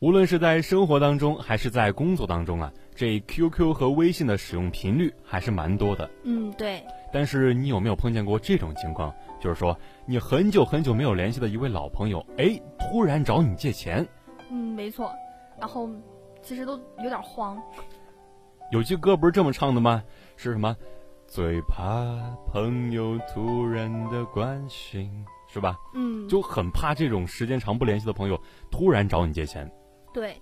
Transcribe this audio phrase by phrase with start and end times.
[0.00, 6.08] 无论是在生活当中，还是在工作当中啊，这 QQ 和微信的使用频率还是蛮多的。
[6.22, 6.80] 嗯，对。
[7.12, 9.12] 但是你有没有碰见过这种情况？
[9.40, 14.06] 就是说，你很久很久没有联系的一位老朋友，哎，突然找你借钱。
[14.50, 15.12] 嗯，没错。
[15.58, 15.90] 然后，
[16.42, 17.60] 其实都有点慌。
[18.70, 20.04] 有句歌不是这么唱的吗？
[20.36, 20.76] 是什么？
[21.26, 21.84] 最怕
[22.46, 25.10] 朋友突然的关心，
[25.52, 25.76] 是吧？
[25.94, 26.28] 嗯。
[26.28, 29.68] 就很怕这种时间长不联系的朋友突然找你借钱。
[30.12, 30.40] 对，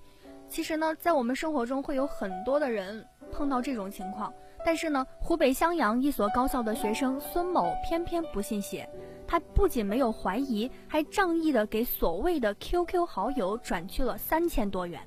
[0.49, 4.33] 其实呢，在我们生活中会有很多的人碰到这种情况，
[4.65, 8.89] 但是呢，湖北襄阳一所高校的学生孙某偏偏不信邪，
[9.27, 15.01] 他不仅没有怀疑，还仗义的给所谓的 QQ 好友转去了三千多元。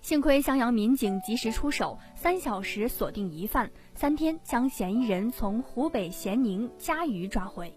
[0.00, 7.72] 幸亏襄阳民警及时出手，三小时锁定疑犯，三天将嫌疑人从湖北咸宁嘉鱼抓回。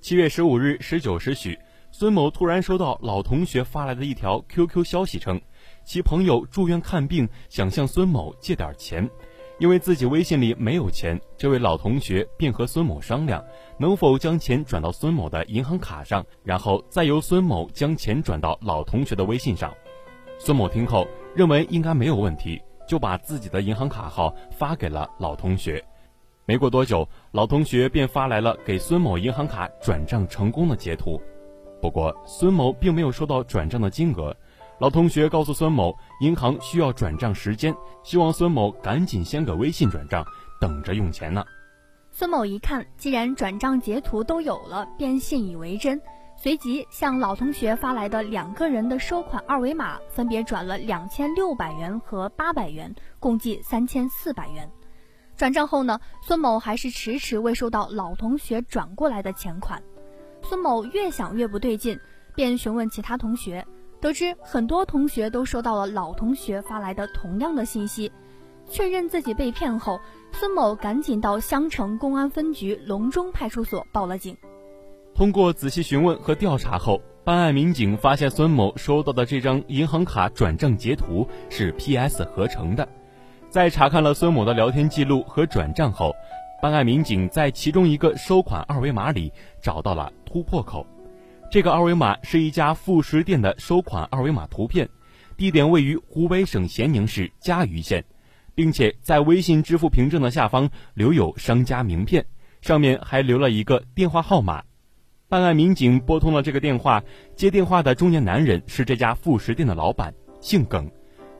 [0.00, 1.58] 七月十五日十九时许。
[1.94, 5.38] 孙某突然收到老同学发来的一条 QQ 消息，称
[5.84, 9.08] 其朋友住院看病，想向孙某借点钱。
[9.58, 13.44] 因为自己微信里没有钱，这位老同学便和孙某商量，
[13.78, 19.72] 能否将钱转到孙某的银行卡上，然后再由孙某将钱转到老同学的微信上。
[20.38, 21.06] 孙某听后
[21.36, 25.84] 认为应该没有问题，就把自己的银行卡号发给了老同学。
[26.46, 31.20] 没过多久，老同学便发来了给孙某银行卡转账成功的截图。
[31.82, 34.34] 不过，孙某并没有收到转账的金额。
[34.78, 37.74] 老同学告诉孙某，银行需要转账时间，
[38.04, 40.24] 希望孙某赶紧先给微信转账，
[40.60, 41.44] 等着用钱呢。
[42.12, 46.00] 孙某一看，既然转账截图都有了，便信以为真，
[46.36, 54.70] 随即向老同学发来的两个人的收款二维码，分别转了两千六百元和八百元，共计三千四百元。
[55.36, 59.82] 转账后呢，孙某还是迟迟未收到老同学转过来的钱款。
[60.42, 61.98] 孙某越想越不对劲，
[62.34, 63.64] 便询问其他同学，
[64.00, 68.10] 得知很多同学都收到了老同学发来的同样的信息，
[68.68, 70.00] 确认自己被骗后，
[70.32, 74.36] 孙某赶紧到襄城公安分局隆中派出所报了警。
[75.14, 82.88] 通过仔细询问和调查后，办案民警发现孙某收到的这张银行卡转账截图是 PS 合成的，
[83.48, 86.12] 在查看了孙某的聊天记录和转账后。
[86.62, 90.86] 办案民警在其中一个收款二维码里找到了突破口，
[91.50, 94.88] 这个二维码是一家副食店的收款二维码图片，
[95.36, 98.04] 地点位于湖北省咸宁市嘉鱼县，
[98.54, 102.24] 并且在微信支付凭证的下方留有商家名片，
[102.60, 104.62] 上面还留了一个电话号码。
[105.28, 107.02] 办案民警拨通了这个电话，
[107.34, 110.88] 接电话的中年男人是这家副食店的老板，姓耿。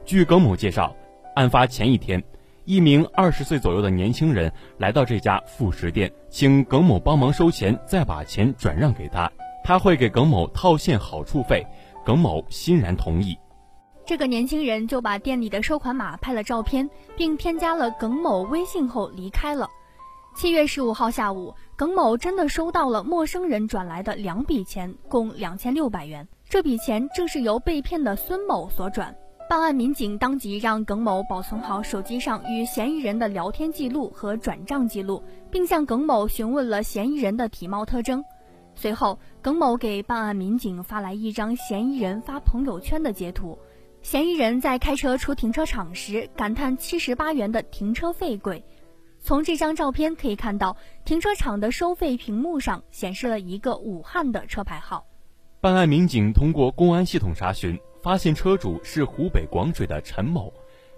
[0.04, 0.92] 据耿某介绍，
[1.36, 2.20] 案发前一天。
[2.64, 9.30] 一名二十岁左右的年轻人来到这家副食店，请耿某帮忙收钱，再把钱转让给他，
[9.64, 11.66] 他会给耿某套现好处费。
[12.04, 13.38] 耿某欣然同意。
[14.04, 19.68] 这个年轻人就把店里的收款码拍了照片，并添加了耿某微信后离开了。
[20.34, 26.26] 七月十五号下午，耿某真的收到了陌生人转来的两笔钱，共两千六百元。
[26.48, 29.14] 这笔钱正是由被骗的孙某所转。
[29.52, 38.24] 办案民警当即让耿某保存好手机上与嫌疑人的聊天记录和转账记录，并向耿某询问了嫌疑人的体貌特征。
[38.74, 43.58] 随后，耿某给办案民警发来一张嫌疑人发朋友圈的截图。
[44.00, 48.64] 嫌疑人在开车出停车场时感叹七十八元的停车费贵。
[49.20, 55.04] 从这张照片可以看到，停车场的收费屏幕上显示了一个武汉的车牌号。
[55.60, 57.78] 办案民警通过公安系统查询。
[58.02, 60.52] 发现车主是湖北广水的陈某，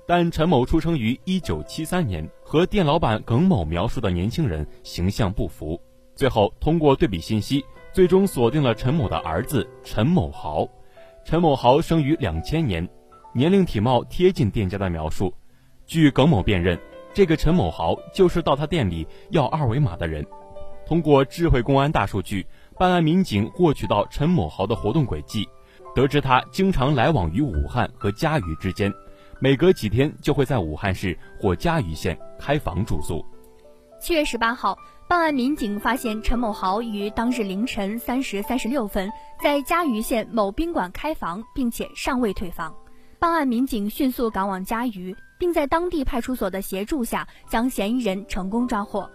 [0.07, 5.79] 但陈某出生于一九七三年，和店老板耿某描述的年轻人形象不符。
[6.15, 7.63] 最后通过对比信息，
[7.93, 10.67] 最终锁定了陈某的儿子陈某豪。
[11.27, 12.89] 陈某豪生于两千年，
[13.35, 15.35] 年龄体貌贴近店家的描述。
[15.87, 16.81] 据耿某辨认，
[17.13, 20.27] 这个陈某豪就是到他店里要二维码的人。
[20.87, 22.47] 通过智慧公安大数据，
[22.79, 25.47] 办案民警获取到陈某豪的活动轨迹。
[25.95, 28.93] 得知他经常来往于武汉和嘉鱼之间，
[29.39, 33.25] 每隔几天就会在武汉市或嘉鱼县开房住宿。
[34.01, 34.77] 七月十八号，
[35.09, 39.09] 办案民警发现陈某豪于当日凌晨三时三十六分
[39.41, 42.75] 在嘉鱼县某宾馆开房，并且尚未退房。
[43.21, 49.09] 办案民警迅速赶往嘉鱼，并在当地派出所的协助下将嫌疑人成功抓获。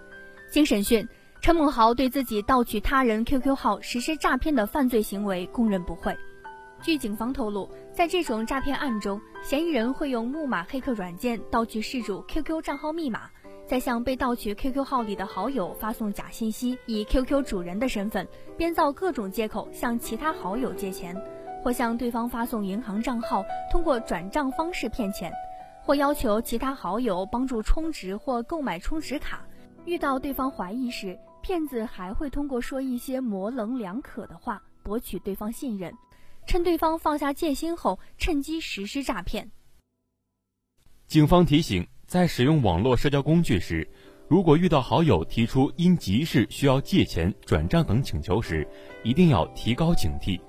[0.49, 1.05] 经审讯，
[1.41, 6.17] 陈某豪对自己盗取他人 QQ 号实施诈骗的犯罪行为供认不讳。
[6.81, 13.29] 据警方透露，在这种诈骗案中，嫌疑人会用木马黑客软件盗取事主 QQ 账号密码，
[13.67, 18.25] 再向被盗取 QQ 号里的好友发送假信息，以 QQ 主人的身份
[18.57, 21.21] 编造各种借口向其他好友借钱，
[21.61, 25.33] 或向对方发送银行账号，通过转账方式骗钱，
[25.83, 29.41] 或要求其他好友帮助充值或购买充值卡。
[29.83, 35.93] 遇到对方怀疑时，骗子还会通过说一些模棱两可的话博取对方信任。
[36.49, 39.51] 趁对方放下戒心后，趁机实施诈骗。
[41.05, 43.87] 警方提醒，在使用网络社交工具时，
[44.27, 48.67] 如果遇到好友提出因急事需要借钱、转账等请求时，
[49.03, 50.41] 一定要提高警惕，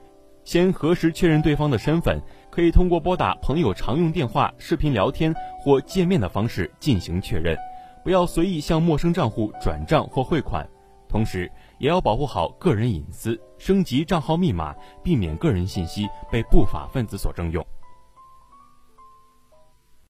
[0.43, 2.19] 先核实确认对方的身份，
[2.51, 7.55] 可以通过拨打朋友常用电话、视频聊天或见面的方式进行确认，
[8.03, 10.67] 不要随意向陌生账户转账或汇款。
[11.11, 14.73] 同时，也要保护好个人隐私，升级账号密码，
[15.03, 17.67] 避免个人信息被不法分子所征用。